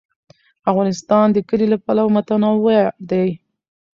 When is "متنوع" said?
2.15-2.79